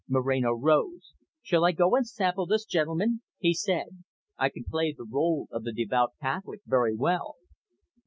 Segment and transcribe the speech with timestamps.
[0.09, 1.13] Moreno rose.
[1.43, 4.03] "Shall I go and sample this gentleman?" he said.
[4.35, 7.35] "I can play the role of the devout Catholic very well."